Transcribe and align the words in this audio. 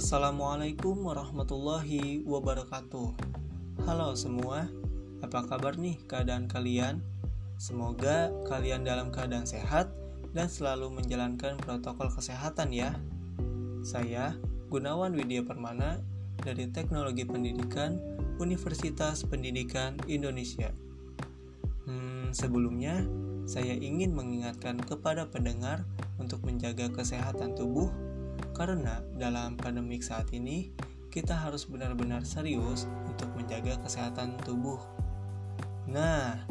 Assalamualaikum 0.00 1.12
warahmatullahi 1.12 2.24
wabarakatuh. 2.24 3.12
Halo 3.84 4.16
semua, 4.16 4.64
apa 5.20 5.44
kabar 5.44 5.76
nih 5.76 6.00
keadaan 6.08 6.48
kalian? 6.48 7.04
Semoga 7.60 8.32
kalian 8.48 8.88
dalam 8.88 9.12
keadaan 9.12 9.44
sehat 9.44 9.92
dan 10.32 10.48
selalu 10.48 10.88
menjalankan 10.88 11.60
protokol 11.60 12.08
kesehatan 12.08 12.72
ya. 12.72 12.96
Saya 13.84 14.40
Gunawan 14.72 15.12
Widya 15.12 15.44
Permana 15.44 16.00
dari 16.40 16.72
Teknologi 16.72 17.28
Pendidikan 17.28 18.00
Universitas 18.40 19.20
Pendidikan 19.28 20.00
Indonesia. 20.08 20.72
Hmm, 21.84 22.32
sebelumnya, 22.32 23.04
saya 23.44 23.76
ingin 23.76 24.16
mengingatkan 24.16 24.80
kepada 24.80 25.28
pendengar 25.28 25.84
untuk 26.16 26.40
menjaga 26.48 26.88
kesehatan 26.88 27.52
tubuh 27.52 27.92
karena 28.60 29.00
dalam 29.16 29.56
pandemik 29.56 30.04
saat 30.04 30.28
ini, 30.36 30.68
kita 31.08 31.32
harus 31.32 31.64
benar-benar 31.64 32.28
serius 32.28 32.84
untuk 33.08 33.32
menjaga 33.32 33.80
kesehatan 33.80 34.36
tubuh. 34.44 34.76
Nah, 35.88 36.44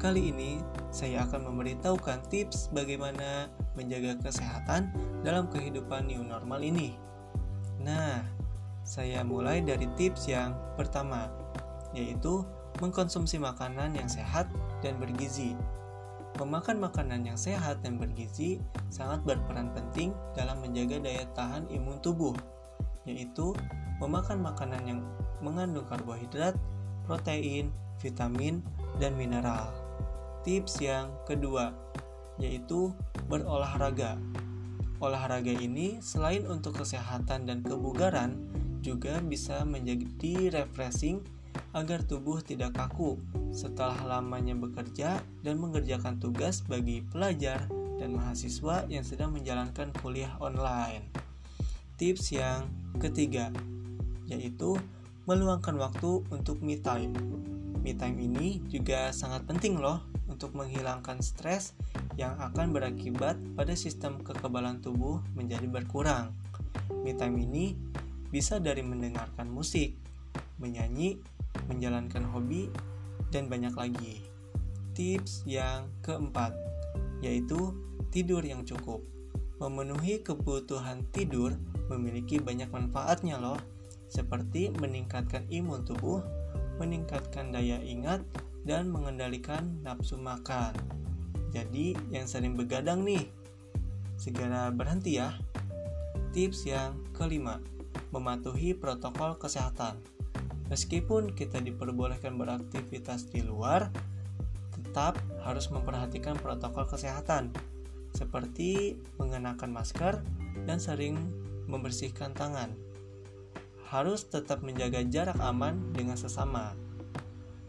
kali 0.00 0.32
ini 0.32 0.64
saya 0.88 1.28
akan 1.28 1.52
memberitahukan 1.52 2.24
tips 2.32 2.72
bagaimana 2.72 3.52
menjaga 3.76 4.16
kesehatan 4.24 4.88
dalam 5.20 5.52
kehidupan 5.52 6.08
new 6.08 6.24
normal 6.24 6.64
ini. 6.64 6.96
Nah, 7.84 8.24
saya 8.80 9.20
mulai 9.20 9.60
dari 9.60 9.92
tips 10.00 10.32
yang 10.32 10.56
pertama, 10.80 11.28
yaitu 11.92 12.48
mengkonsumsi 12.80 13.36
makanan 13.36 13.92
yang 13.92 14.08
sehat 14.08 14.48
dan 14.80 14.96
bergizi. 14.96 15.52
Memakan 16.36 16.76
makanan 16.84 17.24
yang 17.24 17.38
sehat 17.40 17.80
dan 17.80 17.96
bergizi 17.96 18.60
sangat 18.92 19.24
berperan 19.24 19.72
penting 19.72 20.12
dalam 20.36 20.60
menjaga 20.60 21.00
daya 21.00 21.24
tahan 21.32 21.64
imun 21.72 21.96
tubuh, 22.04 22.36
yaitu 23.08 23.56
memakan 24.04 24.44
makanan 24.44 24.82
yang 24.84 25.00
mengandung 25.40 25.88
karbohidrat, 25.88 26.52
protein, 27.08 27.72
vitamin, 28.04 28.60
dan 29.00 29.16
mineral. 29.16 29.72
Tips 30.44 30.78
yang 30.84 31.08
kedua 31.24 31.72
yaitu 32.36 32.92
berolahraga. 33.28 34.20
Olahraga 35.00 35.52
ini 35.52 36.00
selain 36.00 36.44
untuk 36.48 36.80
kesehatan 36.80 37.44
dan 37.44 37.60
kebugaran, 37.60 38.36
juga 38.80 39.18
bisa 39.18 39.66
menjadi 39.66 40.52
refreshing 40.52 41.20
agar 41.76 42.00
tubuh 42.08 42.40
tidak 42.40 42.72
kaku 42.72 43.20
setelah 43.52 44.00
lamanya 44.08 44.56
bekerja 44.56 45.20
dan 45.44 45.60
mengerjakan 45.60 46.16
tugas 46.16 46.64
bagi 46.64 47.04
pelajar 47.04 47.68
dan 48.00 48.16
mahasiswa 48.16 48.88
yang 48.88 49.04
sedang 49.04 49.36
menjalankan 49.36 49.92
kuliah 50.00 50.32
online. 50.40 51.04
Tips 52.00 52.32
yang 52.32 52.64
ketiga 52.96 53.52
yaitu 54.24 54.80
meluangkan 55.28 55.76
waktu 55.76 56.24
untuk 56.32 56.64
me 56.64 56.80
time. 56.80 57.12
Me 57.84 57.92
time 57.92 58.24
ini 58.24 58.64
juga 58.72 59.12
sangat 59.12 59.44
penting 59.44 59.76
loh 59.76 60.00
untuk 60.32 60.56
menghilangkan 60.56 61.20
stres 61.20 61.76
yang 62.16 62.40
akan 62.40 62.72
berakibat 62.72 63.36
pada 63.52 63.76
sistem 63.76 64.16
kekebalan 64.24 64.80
tubuh 64.80 65.20
menjadi 65.36 65.68
berkurang. 65.68 66.32
Me 67.04 67.12
time 67.12 67.36
ini 67.36 67.76
bisa 68.32 68.58
dari 68.58 68.82
mendengarkan 68.82 69.46
musik, 69.46 69.94
menyanyi, 70.58 71.20
menjalankan 71.66 72.24
hobi, 72.30 72.70
dan 73.30 73.50
banyak 73.50 73.74
lagi. 73.74 74.24
Tips 74.96 75.44
yang 75.44 75.92
keempat 76.00 76.56
yaitu 77.24 77.72
tidur 78.12 78.44
yang 78.44 78.64
cukup. 78.64 79.00
Memenuhi 79.56 80.20
kebutuhan 80.20 81.08
tidur 81.16 81.56
memiliki 81.88 82.36
banyak 82.36 82.68
manfaatnya 82.68 83.40
loh, 83.40 83.56
seperti 84.12 84.68
meningkatkan 84.76 85.48
imun 85.48 85.86
tubuh, 85.86 86.20
meningkatkan 86.76 87.54
daya 87.54 87.80
ingat, 87.80 88.20
dan 88.68 88.90
mengendalikan 88.92 89.80
nafsu 89.80 90.20
makan. 90.20 90.76
Jadi, 91.54 91.96
yang 92.12 92.28
sering 92.28 92.58
begadang 92.58 93.06
nih, 93.06 93.30
segera 94.20 94.68
berhenti 94.74 95.16
ya. 95.16 95.32
Tips 96.36 96.68
yang 96.68 97.00
kelima, 97.16 97.62
mematuhi 98.12 98.76
protokol 98.76 99.40
kesehatan. 99.40 99.96
Meskipun 100.66 101.30
kita 101.34 101.62
diperbolehkan 101.62 102.34
beraktivitas 102.34 103.30
di 103.30 103.42
luar, 103.46 103.90
tetap 104.74 105.18
harus 105.46 105.70
memperhatikan 105.70 106.34
protokol 106.34 106.90
kesehatan, 106.90 107.54
seperti 108.10 108.98
mengenakan 109.20 109.70
masker 109.70 110.24
dan 110.66 110.82
sering 110.82 111.14
membersihkan 111.70 112.34
tangan. 112.34 112.74
Harus 113.86 114.26
tetap 114.26 114.66
menjaga 114.66 115.06
jarak 115.06 115.38
aman 115.38 115.94
dengan 115.94 116.18
sesama. 116.18 116.74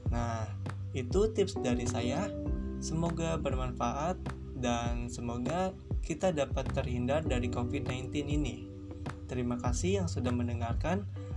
Nah, 0.09 0.49
itu 0.97 1.29
tips 1.29 1.61
dari 1.61 1.85
saya. 1.85 2.25
Semoga 2.81 3.37
bermanfaat 3.37 4.17
dan 4.57 5.09
semoga 5.13 5.73
kita 6.01 6.33
dapat 6.33 6.65
terhindar 6.73 7.21
dari 7.21 7.51
COVID-19 7.53 8.09
ini. 8.25 8.65
Terima 9.29 9.59
kasih 9.59 10.01
yang 10.01 10.07
sudah 10.09 10.33
mendengarkan. 10.33 11.05